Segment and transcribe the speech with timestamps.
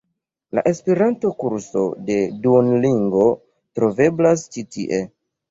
[0.59, 2.15] La Esperanto-kurso de
[2.47, 3.27] Duolingo
[3.81, 5.03] troveblas ĉi tie.